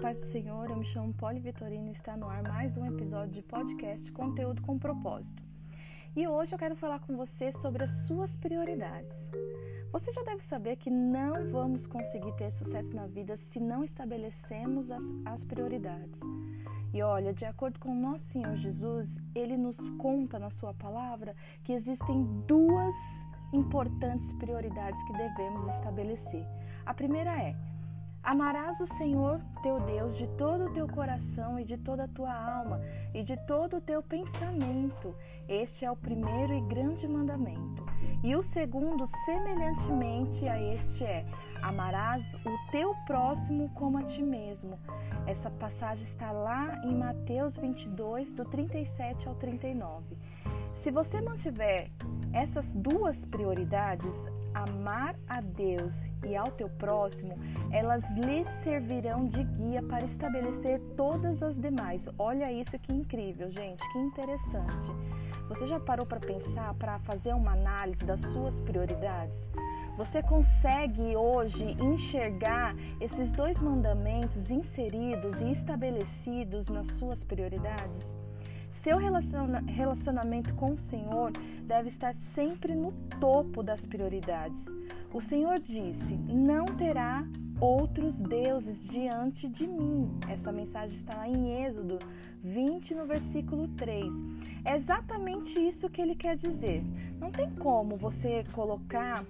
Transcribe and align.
paz 0.00 0.16
do 0.16 0.24
Senhor, 0.24 0.70
eu 0.70 0.76
me 0.76 0.84
chamo 0.84 1.12
Poli 1.12 1.38
Vitorino 1.38 1.88
e 1.88 1.92
está 1.92 2.16
no 2.16 2.26
ar 2.26 2.42
mais 2.42 2.74
um 2.74 2.86
episódio 2.86 3.34
de 3.34 3.42
podcast 3.42 4.10
Conteúdo 4.12 4.62
com 4.62 4.78
Propósito. 4.78 5.42
E 6.16 6.26
hoje 6.26 6.54
eu 6.54 6.58
quero 6.58 6.74
falar 6.74 7.00
com 7.00 7.18
você 7.18 7.52
sobre 7.52 7.84
as 7.84 7.90
suas 8.06 8.34
prioridades. 8.34 9.28
Você 9.92 10.10
já 10.10 10.22
deve 10.22 10.42
saber 10.42 10.76
que 10.76 10.88
não 10.88 11.50
vamos 11.50 11.86
conseguir 11.86 12.32
ter 12.36 12.50
sucesso 12.50 12.96
na 12.96 13.06
vida 13.06 13.36
se 13.36 13.60
não 13.60 13.84
estabelecemos 13.84 14.90
as, 14.90 15.04
as 15.26 15.44
prioridades. 15.44 16.18
E 16.94 17.02
olha, 17.02 17.34
de 17.34 17.44
acordo 17.44 17.78
com 17.78 17.94
nosso 17.94 18.24
Senhor 18.24 18.56
Jesus, 18.56 19.18
ele 19.34 19.58
nos 19.58 19.78
conta 19.98 20.38
na 20.38 20.48
sua 20.48 20.72
palavra 20.72 21.36
que 21.62 21.74
existem 21.74 22.24
duas 22.46 22.94
importantes 23.52 24.32
prioridades 24.32 25.02
que 25.02 25.12
devemos 25.12 25.66
estabelecer. 25.66 26.46
A 26.86 26.94
primeira 26.94 27.36
é 27.38 27.54
Amarás 28.22 28.80
o 28.80 28.86
Senhor 28.86 29.40
teu 29.62 29.80
Deus 29.80 30.16
de 30.16 30.26
todo 30.36 30.66
o 30.66 30.72
teu 30.72 30.86
coração 30.86 31.58
e 31.58 31.64
de 31.64 31.76
toda 31.78 32.04
a 32.04 32.08
tua 32.08 32.32
alma 32.32 32.80
e 33.14 33.22
de 33.22 33.36
todo 33.46 33.78
o 33.78 33.80
teu 33.80 34.02
pensamento. 34.02 35.14
Este 35.48 35.84
é 35.84 35.90
o 35.90 35.96
primeiro 35.96 36.52
e 36.52 36.60
grande 36.60 37.08
mandamento. 37.08 37.84
E 38.22 38.36
o 38.36 38.42
segundo, 38.42 39.06
semelhantemente 39.24 40.46
a 40.46 40.60
este, 40.60 41.04
é: 41.04 41.24
Amarás 41.62 42.22
o 42.44 42.70
teu 42.70 42.94
próximo 43.06 43.70
como 43.70 43.98
a 43.98 44.02
ti 44.02 44.22
mesmo. 44.22 44.78
Essa 45.26 45.50
passagem 45.50 46.04
está 46.04 46.30
lá 46.30 46.80
em 46.84 46.94
Mateus 46.94 47.56
22, 47.56 48.32
do 48.32 48.44
37 48.44 49.28
ao 49.28 49.34
39. 49.34 50.16
Se 50.74 50.90
você 50.90 51.20
mantiver 51.20 51.90
essas 52.32 52.74
duas 52.74 53.24
prioridades, 53.24 54.14
amar 54.54 55.16
a 55.28 55.40
Deus 55.40 56.04
e 56.26 56.36
ao 56.36 56.46
teu 56.46 56.68
próximo, 56.68 57.38
elas 57.70 58.08
lhe 58.16 58.44
servirão 58.62 59.26
de 59.26 59.42
guia 59.44 59.82
para 59.82 60.04
estabelecer 60.04 60.80
todas 60.96 61.42
as 61.42 61.56
demais. 61.56 62.08
Olha 62.18 62.52
isso 62.52 62.78
que 62.78 62.92
incrível, 62.92 63.50
gente, 63.50 63.82
que 63.92 63.98
interessante. 63.98 64.90
Você 65.48 65.66
já 65.66 65.80
parou 65.80 66.06
para 66.06 66.20
pensar, 66.20 66.72
para 66.74 66.98
fazer 67.00 67.34
uma 67.34 67.52
análise 67.52 68.04
das 68.04 68.20
suas 68.20 68.60
prioridades? 68.60 69.50
Você 69.96 70.22
consegue 70.22 71.16
hoje 71.16 71.76
enxergar 71.80 72.74
esses 73.00 73.32
dois 73.32 73.60
mandamentos 73.60 74.50
inseridos 74.50 75.40
e 75.40 75.50
estabelecidos 75.50 76.68
nas 76.68 76.86
suas 76.92 77.24
prioridades? 77.24 78.19
Seu 78.72 78.98
relacionamento 78.98 80.54
com 80.54 80.72
o 80.72 80.78
Senhor 80.78 81.32
deve 81.64 81.88
estar 81.88 82.14
sempre 82.14 82.74
no 82.74 82.92
topo 83.20 83.62
das 83.62 83.84
prioridades. 83.84 84.64
O 85.12 85.20
Senhor 85.20 85.58
disse: 85.58 86.14
Não 86.16 86.64
terá 86.64 87.26
outros 87.60 88.18
deuses 88.18 88.88
diante 88.88 89.48
de 89.48 89.66
mim. 89.66 90.10
Essa 90.28 90.50
mensagem 90.50 90.96
está 90.96 91.16
lá 91.16 91.28
em 91.28 91.64
Êxodo 91.64 91.98
20, 92.42 92.94
no 92.94 93.06
versículo 93.06 93.68
3. 93.68 94.12
É 94.64 94.76
exatamente 94.76 95.60
isso 95.60 95.90
que 95.90 96.00
ele 96.00 96.14
quer 96.14 96.36
dizer. 96.36 96.82
Não 97.18 97.30
tem 97.30 97.50
como 97.50 97.96
você 97.96 98.44
colocar 98.52 99.24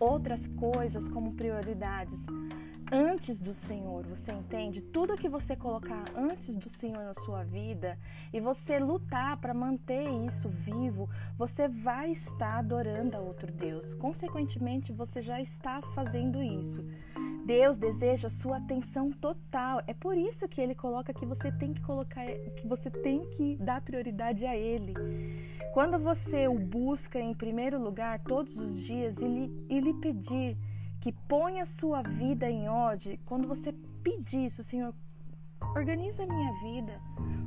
outras 0.00 0.46
coisas 0.46 1.08
como 1.08 1.34
prioridades 1.34 2.24
antes 2.90 3.40
do 3.40 3.52
Senhor, 3.52 4.04
você 4.06 4.32
entende? 4.32 4.80
Tudo 4.80 5.16
que 5.16 5.28
você 5.28 5.56
colocar 5.56 6.04
antes 6.14 6.54
do 6.54 6.68
Senhor 6.68 7.02
na 7.04 7.14
sua 7.14 7.42
vida 7.42 7.98
e 8.32 8.40
você 8.40 8.78
lutar 8.78 9.36
para 9.38 9.54
manter 9.54 10.08
isso 10.26 10.48
vivo, 10.48 11.08
você 11.36 11.68
vai 11.68 12.10
estar 12.10 12.58
adorando 12.58 13.16
a 13.16 13.20
outro 13.20 13.52
Deus. 13.52 13.94
Consequentemente, 13.94 14.92
você 14.92 15.20
já 15.20 15.40
está 15.40 15.80
fazendo 15.94 16.42
isso. 16.42 16.84
Deus 17.44 17.76
deseja 17.76 18.30
sua 18.30 18.56
atenção 18.56 19.10
total. 19.10 19.82
É 19.86 19.92
por 19.92 20.16
isso 20.16 20.48
que 20.48 20.60
ele 20.60 20.74
coloca 20.74 21.12
que 21.12 21.26
você 21.26 21.52
tem 21.52 21.74
que 21.74 21.82
colocar, 21.82 22.24
que 22.56 22.66
você 22.66 22.90
tem 22.90 23.28
que 23.30 23.56
dar 23.56 23.82
prioridade 23.82 24.46
a 24.46 24.56
ele. 24.56 24.94
Quando 25.72 25.98
você 25.98 26.48
o 26.48 26.58
busca 26.58 27.20
em 27.20 27.34
primeiro 27.34 27.82
lugar 27.82 28.20
todos 28.20 28.56
os 28.56 28.80
dias 28.80 29.16
e 29.18 29.26
lhe, 29.26 29.66
e 29.68 29.80
lhe 29.80 29.94
pedir 29.94 30.56
que 31.04 31.12
ponha 31.12 31.64
a 31.64 31.66
sua 31.66 32.00
vida 32.00 32.50
em 32.50 32.66
ordem, 32.66 33.20
quando 33.26 33.46
você 33.46 33.74
pedir 34.02 34.46
isso, 34.46 34.62
Senhor, 34.62 34.94
organiza 35.76 36.22
a 36.22 36.26
minha 36.26 36.50
vida, 36.62 36.98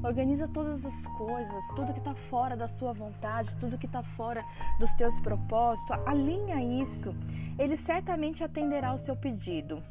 organiza 0.04 0.48
todas 0.48 0.86
as 0.86 1.08
coisas, 1.18 1.68
tudo 1.76 1.92
que 1.92 1.98
está 1.98 2.14
fora 2.14 2.56
da 2.56 2.68
sua 2.68 2.94
vontade, 2.94 3.58
tudo 3.58 3.80
que 3.80 3.88
está 3.88 4.04
fora 4.04 4.46
dos 4.78 4.94
teus 4.94 5.20
propósitos, 5.22 5.98
alinha 6.06 6.84
isso, 6.84 7.16
Ele 7.58 7.76
certamente 7.76 8.44
atenderá 8.44 8.94
o 8.94 9.00
seu 9.00 9.16
pedido. 9.16 9.82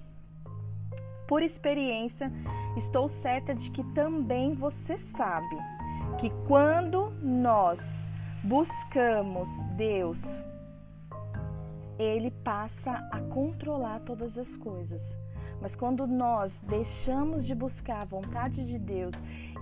Por 1.27 1.43
experiência, 1.43 2.31
estou 2.77 3.09
certa 3.09 3.53
de 3.53 3.69
que 3.73 3.83
também 3.95 4.55
você 4.55 4.97
sabe 4.97 5.57
que 6.21 6.31
quando 6.47 7.11
nós 7.21 7.81
buscamos 8.45 9.51
Deus 9.77 10.46
ele 11.99 12.31
passa 12.31 12.93
a 13.11 13.21
controlar 13.21 14.01
todas 14.01 14.37
as 14.37 14.57
coisas. 14.57 15.17
Mas 15.61 15.75
quando 15.75 16.07
nós 16.07 16.61
deixamos 16.63 17.45
de 17.45 17.55
buscar 17.55 18.03
a 18.03 18.05
vontade 18.05 18.65
de 18.65 18.79
Deus 18.79 19.15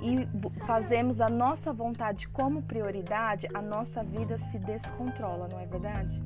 e 0.02 0.26
fazemos 0.66 1.20
a 1.20 1.28
nossa 1.28 1.72
vontade 1.72 2.28
como 2.28 2.62
prioridade, 2.62 3.46
a 3.54 3.62
nossa 3.62 4.02
vida 4.02 4.36
se 4.36 4.58
descontrola, 4.58 5.48
não 5.50 5.60
é 5.60 5.66
verdade? 5.66 6.20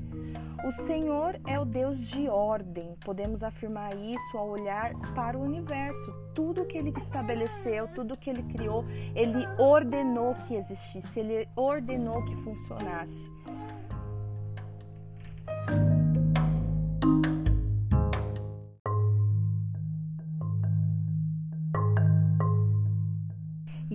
O 0.64 0.72
Senhor 0.72 1.40
é 1.46 1.58
o 1.60 1.64
Deus 1.64 2.00
de 2.00 2.28
ordem. 2.28 2.96
Podemos 3.04 3.44
afirmar 3.44 3.94
isso 3.94 4.36
ao 4.36 4.48
olhar 4.48 4.92
para 5.14 5.38
o 5.38 5.42
universo. 5.42 6.12
Tudo 6.34 6.64
que 6.64 6.76
ele 6.76 6.92
estabeleceu, 6.98 7.86
tudo 7.94 8.18
que 8.18 8.28
ele 8.28 8.42
criou, 8.42 8.84
ele 9.14 9.46
ordenou 9.56 10.34
que 10.34 10.56
existisse, 10.56 11.20
ele 11.20 11.48
ordenou 11.54 12.24
que 12.24 12.34
funcionasse. 12.36 13.30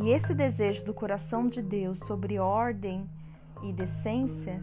E 0.03 0.09
esse 0.09 0.33
desejo 0.33 0.83
do 0.83 0.93
coração 0.93 1.47
de 1.47 1.61
Deus 1.61 1.97
sobre 1.99 2.37
ordem 2.37 3.09
e 3.63 3.71
decência, 3.71 4.61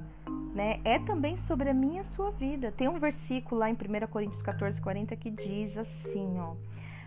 né, 0.55 0.83
é 0.85 0.99
também 0.99 1.39
sobre 1.39 1.71
a 1.71 1.73
minha 1.73 2.05
sua 2.05 2.31
vida. 2.31 2.71
Tem 2.71 2.87
um 2.87 2.99
versículo 2.99 3.59
lá 3.59 3.71
em 3.71 3.73
1 3.73 4.07
Coríntios 4.09 4.43
14, 4.43 4.79
40 4.79 5.17
que 5.17 5.31
diz 5.31 5.79
assim, 5.79 6.39
ó. 6.39 6.57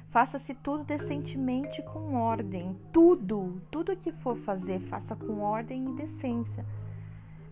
Faça-se 0.10 0.56
tudo 0.56 0.84
decentemente 0.84 1.84
com 1.84 2.16
ordem. 2.16 2.76
Tudo, 2.92 3.62
tudo 3.70 3.96
que 3.96 4.12
for 4.12 4.36
fazer, 4.36 4.80
faça 4.80 5.16
com 5.16 5.42
ordem 5.42 5.92
e 5.92 5.94
decência. 5.94 6.66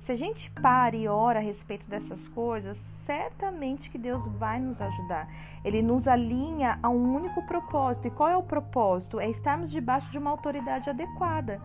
Se 0.01 0.11
a 0.11 0.15
gente 0.15 0.49
para 0.49 0.95
e 0.95 1.07
ora 1.07 1.37
a 1.37 1.41
respeito 1.43 1.87
dessas 1.87 2.27
coisas, 2.27 2.75
certamente 3.05 3.87
que 3.87 3.99
Deus 3.99 4.25
vai 4.25 4.59
nos 4.59 4.81
ajudar. 4.81 5.27
Ele 5.63 5.83
nos 5.83 6.07
alinha 6.07 6.79
a 6.81 6.89
um 6.89 7.15
único 7.15 7.45
propósito. 7.45 8.07
E 8.07 8.11
qual 8.11 8.27
é 8.27 8.35
o 8.35 8.41
propósito? 8.41 9.19
É 9.19 9.29
estarmos 9.29 9.69
debaixo 9.69 10.11
de 10.11 10.17
uma 10.17 10.31
autoridade 10.31 10.89
adequada, 10.89 11.61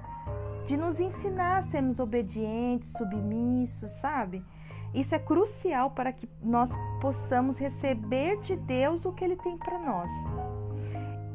de 0.66 0.76
nos 0.76 1.00
ensinar 1.00 1.58
a 1.58 1.62
sermos 1.62 1.98
obedientes, 1.98 2.92
submissos, 2.92 3.91
sabe? 3.92 4.44
Isso 4.92 5.14
é 5.14 5.18
crucial 5.18 5.92
para 5.92 6.12
que 6.12 6.28
nós 6.42 6.70
possamos 7.00 7.56
receber 7.56 8.38
de 8.41 8.54
Deus 8.54 9.06
o 9.06 9.12
que 9.12 9.24
Ele 9.24 9.36
tem 9.36 9.56
para 9.56 9.78
nós. 9.78 10.10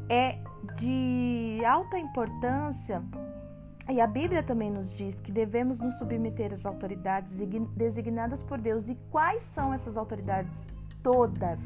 É 0.07 0.38
de 0.75 1.63
alta 1.66 1.97
importância 1.97 3.03
e 3.90 4.00
a 4.00 4.08
Bíblia 4.08 4.44
também 4.44 4.69
nos 4.69 4.94
diz 4.94 5.19
que 5.19 5.31
devemos 5.31 5.80
nos 5.80 5.98
submeter 5.98 6.54
às 6.54 6.66
autoridades 6.66 7.38
designadas 7.75 8.44
por 8.44 8.60
Deus. 8.60 8.88
E 8.88 8.95
quais 9.10 9.44
são 9.44 9.74
essas 9.74 9.98
autoridades? 9.98 10.68
Todas. 11.01 11.60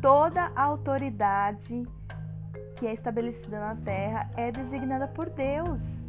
Toda 0.00 0.52
autoridade 0.54 1.86
que 2.76 2.86
é 2.86 2.92
estabelecida 2.92 3.60
na 3.60 3.76
terra 3.76 4.30
é 4.36 4.50
designada 4.50 5.06
por 5.08 5.28
Deus. 5.28 6.08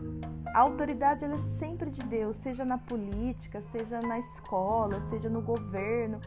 A 0.54 0.60
autoridade 0.60 1.26
é 1.26 1.38
sempre 1.38 1.90
de 1.90 2.02
Deus, 2.04 2.36
seja 2.36 2.66
na 2.66 2.78
política, 2.78 3.62
seja 3.62 4.00
na 4.00 4.20
escola, 4.20 5.00
seja 5.10 5.30
no 5.30 5.42
governo, 5.42 6.20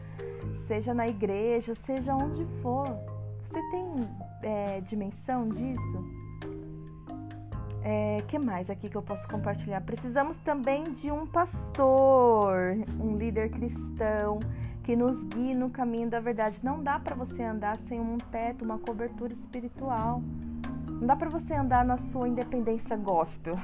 seja 0.67 0.93
na 0.93 1.07
igreja, 1.07 1.75
seja 1.75 2.15
onde 2.15 2.43
for. 2.61 2.87
Você 3.43 3.61
tem 3.69 3.85
é, 4.41 4.81
dimensão 4.81 5.47
disso? 5.49 6.24
É, 7.87 8.17
que 8.27 8.39
mais 8.39 8.67
aqui 8.67 8.89
que 8.89 8.97
eu 8.97 9.01
posso 9.03 9.27
compartilhar? 9.27 9.79
Precisamos 9.81 10.39
também 10.39 10.81
de 10.85 11.11
um 11.11 11.27
pastor, 11.27 12.55
um 12.99 13.15
líder 13.15 13.51
cristão 13.51 14.39
que 14.83 14.95
nos 14.95 15.23
guie 15.23 15.53
no 15.53 15.69
caminho 15.69 16.09
da 16.09 16.19
verdade. 16.19 16.59
Não 16.63 16.81
dá 16.81 16.97
para 16.99 17.15
você 17.15 17.43
andar 17.43 17.75
sem 17.75 18.01
um 18.01 18.17
teto, 18.17 18.65
uma 18.65 18.79
cobertura 18.79 19.31
espiritual. 19.31 20.23
Não 20.87 21.05
dá 21.05 21.15
para 21.15 21.29
você 21.29 21.53
andar 21.53 21.85
na 21.85 21.95
sua 21.95 22.27
independência 22.27 22.97
gospel. 22.97 23.55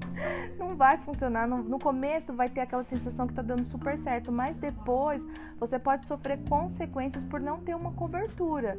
Não 0.58 0.74
vai 0.74 0.96
funcionar. 0.96 1.46
No 1.46 1.78
começo 1.78 2.32
vai 2.32 2.48
ter 2.48 2.60
aquela 2.60 2.82
sensação 2.82 3.26
que 3.26 3.32
está 3.32 3.42
dando 3.42 3.66
super 3.66 3.98
certo, 3.98 4.32
mas 4.32 4.56
depois 4.56 5.26
você 5.60 5.78
pode 5.78 6.04
sofrer 6.04 6.38
consequências 6.48 7.22
por 7.22 7.38
não 7.38 7.60
ter 7.60 7.76
uma 7.76 7.92
cobertura. 7.92 8.78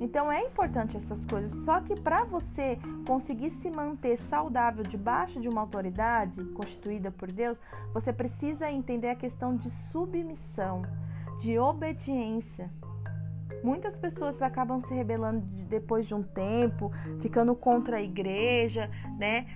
Então 0.00 0.30
é 0.30 0.42
importante 0.44 0.96
essas 0.96 1.24
coisas. 1.24 1.64
Só 1.64 1.80
que 1.80 1.98
para 2.00 2.24
você 2.24 2.78
conseguir 3.06 3.50
se 3.50 3.70
manter 3.70 4.16
saudável 4.16 4.82
debaixo 4.84 5.40
de 5.40 5.48
uma 5.48 5.60
autoridade 5.60 6.44
constituída 6.54 7.10
por 7.10 7.30
Deus, 7.30 7.60
você 7.92 8.12
precisa 8.12 8.70
entender 8.70 9.08
a 9.08 9.16
questão 9.16 9.56
de 9.56 9.70
submissão, 9.70 10.82
de 11.40 11.58
obediência. 11.58 12.70
Muitas 13.62 13.98
pessoas 13.98 14.40
acabam 14.40 14.80
se 14.80 14.94
rebelando 14.94 15.40
depois 15.68 16.06
de 16.06 16.14
um 16.14 16.22
tempo, 16.22 16.92
ficando 17.20 17.54
contra 17.54 17.96
a 17.96 18.02
igreja, 18.02 18.88
né? 19.18 19.46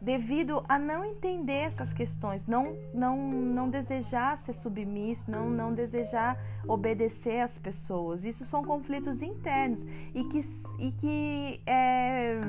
Devido 0.00 0.64
a 0.68 0.78
não 0.78 1.04
entender 1.04 1.52
essas 1.52 1.92
questões, 1.92 2.46
não, 2.46 2.74
não, 2.94 3.16
não 3.16 3.68
desejar 3.68 4.38
ser 4.38 4.54
submisso, 4.54 5.30
não, 5.30 5.50
não 5.50 5.74
desejar 5.74 6.38
obedecer 6.66 7.40
às 7.40 7.58
pessoas. 7.58 8.24
Isso 8.24 8.44
são 8.44 8.64
conflitos 8.64 9.20
internos 9.20 9.84
e 10.14 10.24
que, 10.24 10.40
e 10.78 10.92
que 10.92 11.60
é, 11.66 12.40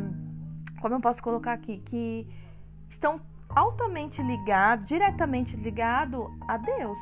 como 0.80 0.96
eu 0.96 1.02
posso 1.02 1.22
colocar 1.22 1.54
aqui, 1.54 1.80
que 1.80 2.28
estão 2.90 3.20
altamente 3.50 4.22
ligados, 4.24 4.88
diretamente 4.88 5.58
ligados 5.58 6.28
a 6.48 6.58
Deus. 6.58 6.98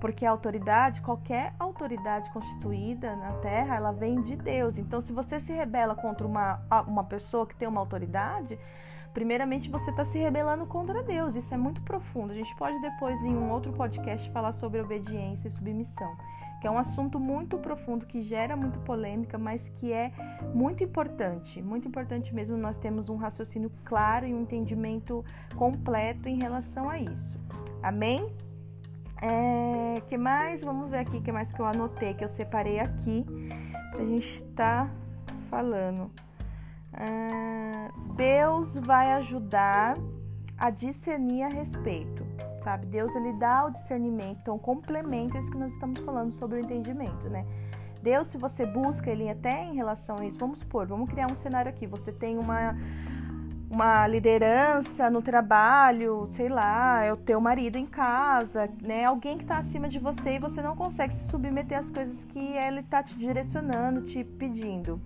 Porque 0.00 0.26
a 0.26 0.30
autoridade, 0.30 1.00
qualquer 1.00 1.54
autoridade 1.60 2.28
constituída 2.32 3.14
na 3.14 3.34
terra, 3.34 3.76
ela 3.76 3.92
vem 3.92 4.20
de 4.20 4.34
Deus. 4.34 4.76
Então, 4.76 5.00
se 5.00 5.12
você 5.12 5.38
se 5.38 5.52
rebela 5.52 5.94
contra 5.94 6.26
uma, 6.26 6.60
uma 6.88 7.04
pessoa 7.04 7.46
que 7.46 7.54
tem 7.54 7.68
uma 7.68 7.80
autoridade, 7.80 8.58
primeiramente 9.12 9.70
você 9.70 9.90
está 9.90 10.04
se 10.04 10.18
rebelando 10.18 10.66
contra 10.66 11.02
Deus. 11.02 11.34
Isso 11.34 11.52
é 11.52 11.56
muito 11.56 11.80
profundo. 11.82 12.32
A 12.32 12.34
gente 12.34 12.54
pode 12.56 12.80
depois, 12.80 13.18
em 13.22 13.34
um 13.34 13.50
outro 13.50 13.72
podcast, 13.72 14.30
falar 14.30 14.52
sobre 14.52 14.80
obediência 14.80 15.48
e 15.48 15.50
submissão, 15.50 16.16
que 16.60 16.66
é 16.66 16.70
um 16.70 16.78
assunto 16.78 17.20
muito 17.20 17.58
profundo 17.58 18.06
que 18.06 18.22
gera 18.22 18.56
muito 18.56 18.78
polêmica, 18.80 19.38
mas 19.38 19.68
que 19.68 19.92
é 19.92 20.12
muito 20.54 20.82
importante. 20.82 21.60
Muito 21.60 21.86
importante 21.88 22.34
mesmo 22.34 22.56
nós 22.56 22.76
temos 22.76 23.08
um 23.08 23.16
raciocínio 23.16 23.70
claro 23.84 24.26
e 24.26 24.34
um 24.34 24.42
entendimento 24.42 25.24
completo 25.56 26.28
em 26.28 26.38
relação 26.40 26.88
a 26.88 26.98
isso. 26.98 27.38
Amém? 27.82 28.32
É, 29.20 30.00
que 30.08 30.18
mais? 30.18 30.64
Vamos 30.64 30.90
ver 30.90 30.98
aqui 30.98 31.18
o 31.18 31.22
que 31.22 31.30
mais 31.30 31.52
que 31.52 31.60
eu 31.60 31.66
anotei, 31.66 32.12
que 32.14 32.24
eu 32.24 32.28
separei 32.28 32.80
aqui 32.80 33.24
pra 33.92 34.04
gente 34.04 34.26
estar 34.26 34.88
tá 34.88 35.34
falando. 35.48 36.10
Ah, 36.92 37.90
Deus 38.14 38.76
vai 38.76 39.12
ajudar 39.12 39.96
a 40.58 40.70
discernir 40.70 41.42
a 41.44 41.48
respeito, 41.48 42.24
sabe? 42.62 42.86
Deus 42.86 43.14
ele 43.16 43.32
dá 43.32 43.64
o 43.64 43.70
discernimento, 43.70 44.40
então 44.42 44.58
complementa 44.58 45.38
isso 45.38 45.50
que 45.50 45.58
nós 45.58 45.72
estamos 45.72 45.98
falando 46.00 46.30
sobre 46.32 46.58
o 46.58 46.60
entendimento, 46.60 47.28
né? 47.28 47.44
Deus, 48.02 48.28
se 48.28 48.36
você 48.36 48.66
busca 48.66 49.10
ele 49.10 49.28
até 49.28 49.64
em 49.64 49.74
relação 49.74 50.16
a 50.18 50.26
isso, 50.26 50.38
vamos 50.38 50.58
supor, 50.58 50.86
vamos 50.86 51.08
criar 51.08 51.30
um 51.30 51.34
cenário 51.36 51.70
aqui. 51.70 51.86
Você 51.86 52.12
tem 52.12 52.36
uma 52.36 52.76
uma 53.72 54.06
liderança 54.06 55.08
no 55.08 55.22
trabalho, 55.22 56.26
sei 56.28 56.50
lá, 56.50 57.02
é 57.02 57.10
o 57.10 57.16
teu 57.16 57.40
marido 57.40 57.78
em 57.78 57.86
casa, 57.86 58.68
né? 58.82 59.06
Alguém 59.06 59.38
que 59.38 59.44
está 59.44 59.56
acima 59.56 59.88
de 59.88 59.98
você 59.98 60.34
e 60.34 60.38
você 60.38 60.60
não 60.60 60.76
consegue 60.76 61.14
se 61.14 61.26
submeter 61.26 61.78
às 61.78 61.90
coisas 61.90 62.22
que 62.26 62.38
ele 62.38 62.80
está 62.80 63.02
te 63.02 63.16
direcionando, 63.16 64.02
te 64.02 64.22
pedindo. 64.22 65.00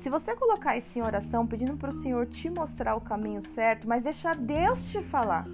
Se 0.00 0.08
você 0.08 0.34
colocar 0.34 0.78
isso 0.78 0.98
em 0.98 1.02
oração, 1.02 1.46
pedindo 1.46 1.76
para 1.76 1.90
o 1.90 1.92
Senhor 1.92 2.24
te 2.24 2.48
mostrar 2.48 2.94
o 2.94 3.02
caminho 3.02 3.42
certo, 3.42 3.86
mas 3.86 4.02
deixar 4.02 4.34
Deus 4.34 4.88
te 4.88 5.02
falar, 5.02 5.46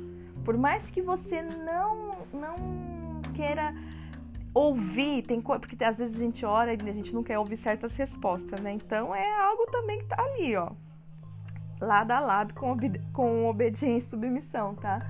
por 0.44 0.56
mais 0.56 0.88
que 0.88 1.02
você 1.02 1.42
não 1.42 2.14
não 2.32 2.54
queira 3.34 3.74
ouvir, 4.54 5.22
tem 5.22 5.40
porque 5.40 5.82
às 5.82 5.98
vezes 5.98 6.14
a 6.14 6.20
gente 6.20 6.46
ora 6.46 6.72
e 6.72 6.88
a 6.88 6.92
gente 6.92 7.12
não 7.12 7.24
quer 7.24 7.40
ouvir 7.40 7.56
certas 7.56 7.96
respostas, 7.96 8.60
né? 8.60 8.70
Então 8.70 9.12
é 9.12 9.28
algo 9.40 9.66
também 9.66 9.98
que 9.98 10.04
tá 10.04 10.22
ali, 10.22 10.54
ó, 10.54 10.70
lado 11.80 12.12
a 12.12 12.20
lado 12.20 12.54
com, 12.54 12.70
obedi 12.70 13.00
com 13.12 13.48
obediência 13.48 14.06
e 14.06 14.10
submissão, 14.10 14.76
tá? 14.76 15.04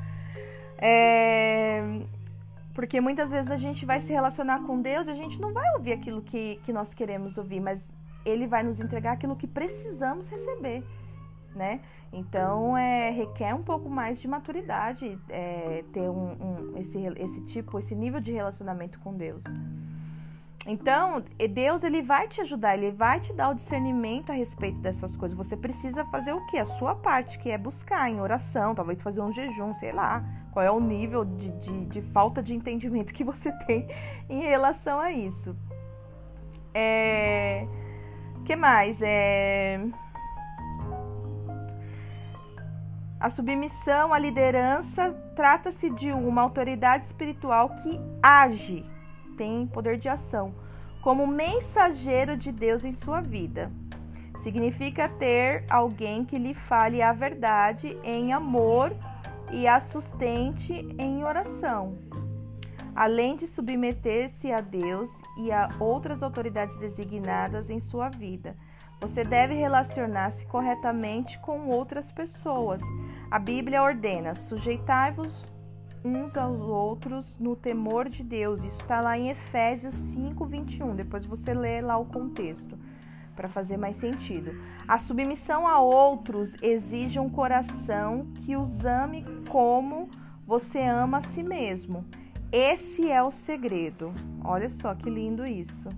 É... 0.79 1.83
Porque 2.73 3.03
muitas 3.03 3.29
vezes 3.29 3.51
a 3.51 3.57
gente 3.57 3.85
vai 3.85 4.01
se 4.01 4.15
relacionar 4.15 4.61
com 4.61 4.81
Deus 4.81 5.07
e 5.09 5.11
a 5.11 5.15
gente 5.15 5.39
não 5.39 5.53
vai 5.53 5.75
ouvir 5.75 5.93
aquilo 5.93 6.23
que, 6.23 6.59
que 6.65 6.73
nós 6.73 6.95
queremos 6.95 7.37
ouvir, 7.37 7.61
mas 7.61 7.91
ele 8.27 8.47
vai 8.47 8.63
nos 8.63 8.81
entregar 8.81 9.13
aquilo 9.13 9.37
que 9.37 9.47
precisamos 9.47 10.29
receber, 10.29 10.85
né? 11.55 11.81
Então, 12.13 12.77
é, 12.77 13.11
requer 13.11 13.55
um 13.55 13.63
pouco 13.63 13.89
mais 13.89 14.21
de 14.21 14.29
maturidade 14.29 15.19
é, 15.29 15.85
ter 15.93 16.09
um, 16.09 16.73
um, 16.73 16.79
esse, 16.79 16.99
esse 17.17 17.41
tipo, 17.43 17.79
esse 17.79 17.95
nível 17.95 18.21
de 18.21 18.33
relacionamento 18.33 18.99
com 19.01 19.15
Deus. 19.15 19.45
Então, 20.67 21.23
Deus 21.55 21.85
ele 21.85 22.03
vai 22.03 22.27
te 22.27 22.41
ajudar, 22.41 22.77
ele 22.77 22.91
vai 22.91 23.21
te 23.21 23.33
dar 23.33 23.51
o 23.51 23.55
discernimento 23.55 24.31
a 24.31 24.35
respeito 24.35 24.79
dessas 24.81 25.17
coisas. 25.17 25.37
Você 25.37 25.57
precisa 25.57 26.05
fazer 26.07 26.33
o 26.33 26.45
que? 26.47 26.59
A 26.59 26.65
sua 26.65 26.97
parte, 26.97 27.39
que 27.39 27.51
é 27.51 27.57
buscar 27.57 28.11
em 28.11 28.21
oração, 28.21 28.75
talvez 28.75 29.01
fazer 29.01 29.21
um 29.21 29.33
jejum, 29.33 29.73
sei 29.75 29.93
lá, 29.93 30.25
qual 30.53 30.65
é 30.65 30.71
o 30.71 30.81
nível 30.81 31.25
de, 31.25 31.51
de, 31.61 31.85
de 31.85 32.03
falta 32.03 32.43
de 32.43 32.53
entendimento 32.53 33.15
que 33.15 33.23
você 33.23 33.53
tem 33.65 33.87
em 34.29 34.41
relação 34.41 34.99
a 34.99 35.13
isso. 35.13 35.57
É 36.75 37.16
que 38.47 38.57
mais? 38.57 39.03
É... 39.03 39.81
A 43.19 43.29
submissão 43.29 44.15
à 44.15 44.19
liderança 44.19 45.11
trata-se 45.35 45.91
de 45.91 46.13
uma 46.13 46.43
autoridade 46.43 47.07
espiritual 47.07 47.71
que 47.83 47.99
age, 48.23 48.85
tem 49.37 49.67
poder 49.67 49.99
de 49.99 50.09
ação, 50.09 50.55
como 51.03 51.27
mensageiro 51.27 52.37
de 52.37 52.53
Deus 52.53 52.85
em 52.85 52.93
sua 52.93 53.21
vida. 53.21 53.71
Significa 54.43 55.09
ter 55.09 55.65
alguém 55.69 56.25
que 56.25 56.39
lhe 56.39 56.55
fale 56.55 57.03
a 57.03 57.13
verdade 57.13 57.99
em 58.05 58.33
amor 58.33 58.95
e 59.51 59.67
a 59.67 59.81
sustente 59.81 60.73
em 60.99 61.25
oração 61.25 61.99
além 62.97 63.37
de 63.37 63.47
submeter-se 63.47 64.51
a 64.51 64.57
Deus 64.57 65.11
e 65.37 65.53
a 65.53 65.69
outras 65.79 66.23
autoridades 66.23 66.79
designadas 66.79 67.69
em 67.69 67.79
sua 67.79 68.09
vida. 68.09 68.57
Você 69.01 69.23
deve 69.23 69.55
relacionar-se 69.55 70.47
corretamente 70.47 71.39
com 71.41 71.69
outras 71.69 72.11
pessoas. 72.11 72.81
A 73.31 73.39
Bíblia 73.39 73.83
ordena: 73.83 74.35
sujeitai-vos 74.35 75.45
uns 76.03 76.35
aos 76.37 76.61
outros 76.61 77.37
no 77.39 77.55
temor 77.55 78.09
de 78.09 78.23
Deus. 78.23 78.65
Isso 78.65 78.81
está 78.81 79.03
lá 79.03 79.19
em 79.19 79.29
Efésios 79.29 79.95
5, 79.95 80.47
21. 80.47 80.97
Depois 80.97 81.27
você 81.27 81.53
lê 81.53 81.83
lá 81.83 81.99
o 81.99 82.07
contexto 82.07 82.79
para 83.35 83.51
fazer 83.51 83.77
mais 83.77 83.99
sentido. 83.99 84.59
A 84.89 84.99
submissão 84.99 85.69
a 85.69 85.79
outros 85.79 86.55
exige 86.63 87.21
um 87.21 87.29
coração 87.29 88.29
que 88.47 88.57
os 88.57 88.87
ame 88.87 89.27
como 89.51 90.09
você 90.47 90.81
ama 90.81 91.19
a 91.19 91.23
si 91.23 91.43
mesmo. 91.43 92.07
Esse 92.59 93.11
é 93.11 93.23
o 93.23 93.31
segredo. 93.31 94.15
Olha 94.43 94.71
só 94.71 94.95
que 94.95 95.11
lindo 95.11 95.45
isso. 95.45 95.91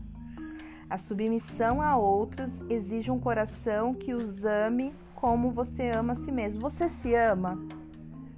A 0.91 0.99
submissão 0.99 1.81
a 1.81 1.97
outros 1.97 2.61
exige 2.69 3.13
um 3.13 3.21
coração 3.21 3.95
que 3.95 4.13
os 4.13 4.45
ame 4.45 4.93
como 5.15 5.53
você 5.53 5.89
ama 5.95 6.15
a 6.15 6.17
si 6.17 6.33
mesmo. 6.33 6.61
Você 6.61 6.89
se 6.89 7.15
ama? 7.15 7.65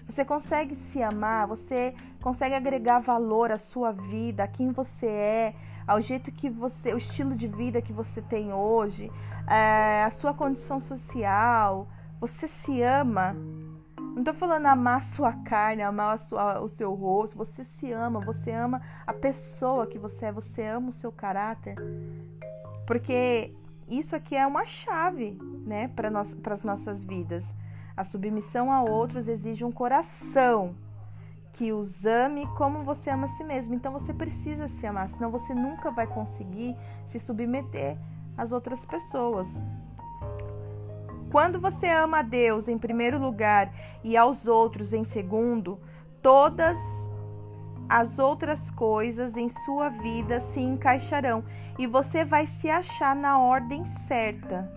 Você 0.07 0.23
consegue 0.23 0.75
se 0.75 1.03
amar? 1.03 1.47
Você 1.47 1.95
consegue 2.21 2.55
agregar 2.55 2.99
valor 2.99 3.50
à 3.50 3.57
sua 3.57 3.91
vida, 3.91 4.45
a 4.45 4.49
quem 4.49 4.71
você 4.71 5.07
é, 5.07 5.55
ao 5.87 5.99
jeito 5.99 6.31
que 6.31 6.50
você, 6.50 6.93
o 6.93 6.99
estilo 6.99 7.35
de 7.35 7.49
vida 7.49 7.81
que 7.81 7.91
você 7.93 8.21
tem 8.21 8.53
hoje, 8.53 9.11
é, 9.49 10.05
a 10.05 10.11
sua 10.11 10.35
condição 10.35 10.79
social? 10.79 11.89
Você 12.21 12.47
se 12.47 12.83
ama? 12.83 13.35
Não 14.14 14.25
tô 14.25 14.35
falando 14.35 14.67
amar 14.67 15.02
sua 15.02 15.33
carne, 15.33 15.83
amar 15.83 16.19
sua, 16.19 16.61
o 16.61 16.69
seu 16.69 16.93
rosto. 16.95 17.38
Você 17.38 17.62
se 17.62 17.93
ama, 17.93 18.21
você 18.21 18.50
ama 18.50 18.83
a 19.07 19.12
pessoa 19.12 19.87
que 19.87 19.99
você 19.99 20.26
é, 20.26 20.33
você 20.33 20.62
ama 20.64 20.88
o 20.88 20.93
seu 20.93 21.12
caráter. 21.12 21.76
Porque 22.87 23.55
isso 23.88 24.14
aqui 24.17 24.37
é 24.37 24.47
uma 24.47 24.67
chave, 24.67 25.38
né, 25.64 25.88
para 25.88 26.11
as 26.52 26.64
nossas 26.64 27.02
vidas. 27.02 27.45
A 27.97 28.05
submissão 28.05 28.73
a 28.73 28.83
outros 28.83 29.29
exige 29.29 29.64
um 29.64 29.73
coração 29.73 30.75
que 31.52 31.73
os 31.73 32.07
ame 32.07 32.47
como 32.57 32.83
você 32.83 33.11
ama 33.11 33.25
a 33.25 33.29
si 33.29 33.45
mesmo. 33.45 33.75
Então 33.75 33.93
você 33.93 34.12
precisa 34.12 34.69
se 34.69 34.87
amar, 34.87 35.09
senão 35.09 35.31
você 35.31 35.55
nunca 35.55 35.90
vai 35.90 36.07
conseguir 36.07 36.76
se 37.05 37.19
submeter 37.19 37.97
às 38.37 38.52
outras 38.52 38.85
pessoas. 38.85 39.49
Quando 41.30 41.60
você 41.60 41.88
ama 41.88 42.18
a 42.18 42.22
Deus 42.22 42.66
em 42.66 42.76
primeiro 42.76 43.16
lugar 43.16 43.72
e 44.02 44.16
aos 44.16 44.49
outros 44.49 44.92
em 44.92 45.04
segundo, 45.04 45.78
todas 46.20 46.76
as 47.88 48.18
outras 48.18 48.70
coisas 48.72 49.37
em 49.37 49.49
sua 49.49 49.88
vida 49.90 50.40
se 50.40 50.60
encaixarão 50.60 51.44
e 51.78 51.87
você 51.87 52.25
vai 52.25 52.46
se 52.49 52.68
achar 52.68 53.14
na 53.14 53.38
ordem 53.38 53.84
certa. 53.84 54.70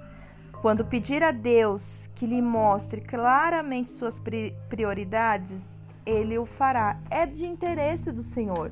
Quando 0.62 0.86
pedir 0.86 1.24
a 1.24 1.32
Deus 1.32 2.08
que 2.16 2.26
lhe 2.26 2.42
mostre 2.42 3.02
claramente 3.02 3.92
suas 3.92 4.22
prioridades, 4.70 5.68
ele 6.06 6.38
o 6.38 6.46
fará. 6.46 6.98
É 7.10 7.26
de 7.26 7.46
interesse 7.46 8.12
do 8.12 8.22
Senhor. 8.22 8.72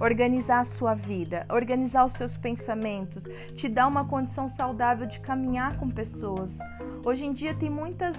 organizar 0.00 0.58
a 0.58 0.64
sua 0.64 0.92
vida, 0.92 1.46
organizar 1.48 2.04
os 2.04 2.14
seus 2.14 2.36
pensamentos, 2.36 3.24
te 3.54 3.68
dá 3.68 3.86
uma 3.86 4.04
condição 4.04 4.48
saudável 4.48 5.06
de 5.06 5.20
caminhar 5.20 5.76
com 5.78 5.88
pessoas. 5.88 6.50
Hoje 7.04 7.26
em 7.26 7.32
dia 7.34 7.54
tem 7.54 7.68
muitas. 7.68 8.16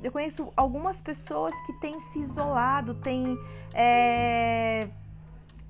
Eu 0.00 0.12
conheço 0.12 0.52
algumas 0.56 1.00
pessoas 1.00 1.52
que 1.66 1.72
têm 1.80 2.00
se 2.00 2.20
isolado, 2.20 2.94
têm 2.94 3.36
é, 3.74 4.88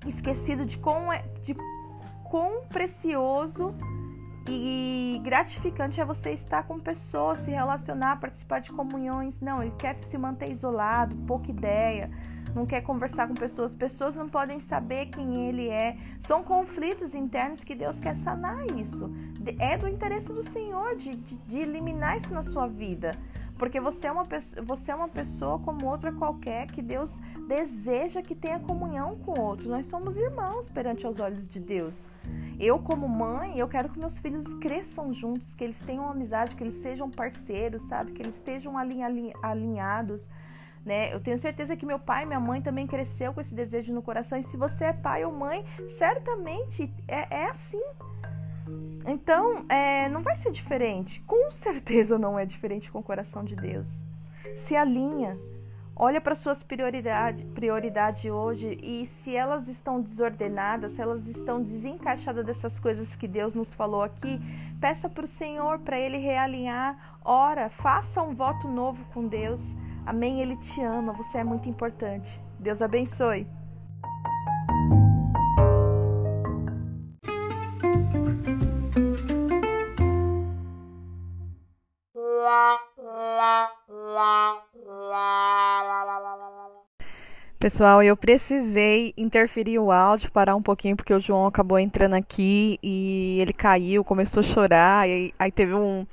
esquecido 0.05 0.65
de 0.65 0.77
quão, 0.77 1.11
é, 1.11 1.23
de 1.41 1.55
quão 2.29 2.63
precioso 2.67 3.73
e 4.51 5.19
gratificante 5.19 6.01
é 6.01 6.05
você 6.05 6.31
estar 6.31 6.63
com 6.63 6.79
pessoas, 6.79 7.39
se 7.39 7.51
relacionar, 7.51 8.19
participar 8.19 8.59
de 8.59 8.71
comunhões. 8.71 9.39
Não, 9.39 9.61
ele 9.61 9.73
quer 9.77 9.97
se 10.03 10.17
manter 10.17 10.49
isolado, 10.49 11.15
pouca 11.27 11.51
ideia, 11.51 12.09
não 12.55 12.65
quer 12.65 12.81
conversar 12.81 13.27
com 13.27 13.33
pessoas. 13.33 13.75
Pessoas 13.75 14.15
não 14.15 14.27
podem 14.27 14.59
saber 14.59 15.07
quem 15.07 15.47
ele 15.47 15.69
é. 15.69 15.97
São 16.19 16.43
conflitos 16.43 17.13
internos 17.13 17.63
que 17.63 17.75
Deus 17.75 17.99
quer 17.99 18.15
sanar 18.15 18.65
isso. 18.77 19.11
É 19.59 19.77
do 19.77 19.87
interesse 19.87 20.31
do 20.31 20.43
Senhor 20.43 20.95
de, 20.95 21.11
de, 21.11 21.35
de 21.37 21.59
eliminar 21.59 22.17
isso 22.17 22.33
na 22.33 22.43
sua 22.43 22.67
vida. 22.67 23.11
Porque 23.59 23.79
você 23.79 24.07
é, 24.07 24.11
uma, 24.11 24.23
você 24.63 24.89
é 24.89 24.95
uma 24.95 25.09
pessoa 25.09 25.59
como 25.59 25.85
outra 25.85 26.13
qualquer 26.13 26.65
que 26.67 26.81
Deus 26.81 27.13
deseja 27.45 28.21
que 28.21 28.33
tenha 28.33 28.57
comunhão 28.57 29.17
com 29.17 29.39
outros. 29.39 29.67
Nós 29.67 29.85
somos 29.87 30.15
irmãos 30.15 30.69
perante 30.69 31.05
os 31.05 31.19
olhos 31.19 31.47
de 31.47 31.59
Deus. 31.59 32.09
Eu, 32.57 32.79
como 32.79 33.07
mãe, 33.07 33.59
eu 33.59 33.67
quero 33.67 33.89
que 33.89 33.99
meus 33.99 34.17
filhos 34.17 34.45
cresçam 34.55 35.11
juntos, 35.13 35.53
que 35.53 35.63
eles 35.65 35.79
tenham 35.81 36.09
amizade, 36.09 36.55
que 36.55 36.63
eles 36.63 36.75
sejam 36.75 37.11
parceiros, 37.11 37.81
sabe? 37.81 38.13
Que 38.13 38.21
eles 38.21 38.35
estejam 38.35 38.75
alinhados. 38.77 40.29
Né? 40.85 41.13
Eu 41.13 41.19
tenho 41.19 41.37
certeza 41.37 41.75
que 41.75 41.85
meu 41.85 41.99
pai 41.99 42.23
e 42.23 42.25
minha 42.25 42.39
mãe 42.39 42.61
também 42.61 42.87
cresceu 42.87 43.33
com 43.33 43.41
esse 43.41 43.53
desejo 43.53 43.93
no 43.93 44.01
coração. 44.01 44.37
E 44.37 44.43
se 44.43 44.55
você 44.55 44.85
é 44.85 44.93
pai 44.93 45.25
ou 45.25 45.33
mãe, 45.33 45.65
certamente 45.97 46.89
é, 47.07 47.41
é 47.41 47.49
assim. 47.49 47.83
Então, 49.09 49.65
é, 49.67 50.07
não 50.09 50.21
vai 50.21 50.37
ser 50.37 50.51
diferente. 50.51 51.21
Com 51.21 51.49
certeza 51.49 52.17
não 52.17 52.37
é 52.37 52.45
diferente 52.45 52.91
com 52.91 52.99
o 52.99 53.03
coração 53.03 53.43
de 53.43 53.55
Deus. 53.55 54.03
Se 54.67 54.75
alinha, 54.75 55.37
olha 55.95 56.21
para 56.21 56.35
suas 56.35 56.61
prioridades 56.61 57.43
prioridade 57.53 58.29
hoje 58.29 58.77
e 58.81 59.07
se 59.07 59.35
elas 59.35 59.67
estão 59.67 59.99
desordenadas, 59.99 60.93
se 60.93 61.01
elas 61.01 61.27
estão 61.27 61.61
desencaixadas 61.61 62.45
dessas 62.45 62.79
coisas 62.79 63.15
que 63.15 63.27
Deus 63.27 63.53
nos 63.53 63.73
falou 63.73 64.03
aqui, 64.03 64.39
peça 64.79 65.09
para 65.09 65.25
o 65.25 65.27
Senhor 65.27 65.79
para 65.79 65.99
Ele 65.99 66.17
realinhar. 66.17 67.17
Ora, 67.23 67.69
faça 67.69 68.21
um 68.21 68.35
voto 68.35 68.67
novo 68.67 69.03
com 69.13 69.27
Deus. 69.27 69.61
Amém? 70.05 70.41
Ele 70.41 70.55
te 70.57 70.81
ama, 70.81 71.13
você 71.13 71.39
é 71.39 71.43
muito 71.43 71.67
importante. 71.67 72.39
Deus 72.59 72.81
abençoe. 72.81 73.47
Pessoal, 87.59 88.01
eu 88.01 88.15
precisei 88.15 89.13
interferir 89.17 89.79
o 89.79 89.91
áudio, 89.91 90.31
parar 90.31 90.55
um 90.55 90.61
pouquinho, 90.61 90.95
porque 90.95 91.13
o 91.13 91.19
João 91.19 91.45
acabou 91.45 91.77
entrando 91.77 92.13
aqui 92.13 92.79
e 92.81 93.37
ele 93.41 93.51
caiu, 93.51 94.01
começou 94.01 94.39
a 94.39 94.43
chorar, 94.43 95.09
e 95.09 95.33
aí 95.37 95.51
teve 95.51 95.73
um, 95.73 96.07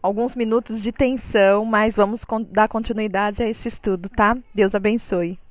alguns 0.00 0.36
minutos 0.36 0.80
de 0.80 0.92
tensão, 0.92 1.64
mas 1.64 1.96
vamos 1.96 2.24
dar 2.48 2.68
continuidade 2.68 3.42
a 3.42 3.48
esse 3.48 3.66
estudo, 3.66 4.08
tá? 4.08 4.38
Deus 4.54 4.76
abençoe. 4.76 5.41